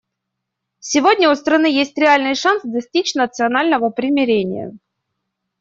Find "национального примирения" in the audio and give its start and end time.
3.13-4.71